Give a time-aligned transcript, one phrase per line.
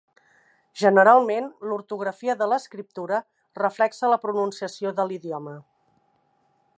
[0.83, 3.21] Generalment l'ortografia de l'escriptura
[3.61, 5.55] reflexa la pronunciació de l'idioma.